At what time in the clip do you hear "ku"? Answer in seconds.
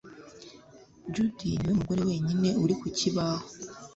2.79-2.87